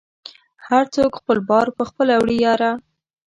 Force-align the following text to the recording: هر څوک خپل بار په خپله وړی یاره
هر 0.67 0.83
څوک 0.95 1.11
خپل 1.19 1.37
بار 1.49 1.67
په 1.77 1.83
خپله 1.89 2.13
وړی 2.21 2.37
یاره 2.45 2.71